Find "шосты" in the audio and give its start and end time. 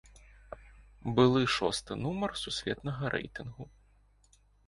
1.57-1.93